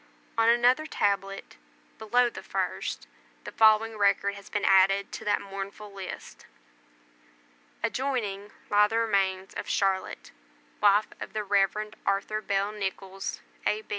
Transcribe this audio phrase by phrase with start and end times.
[0.35, 1.57] On another tablet,
[1.99, 3.05] below the first,
[3.43, 6.47] the following record has been added to that mournful list:
[7.83, 10.31] ADJOINING LIE THE REMAINS OF CHARLOTTE,
[10.81, 11.93] WIFE OF THE REV.
[12.07, 13.83] ARTHUR BELL NICHOLLS, A.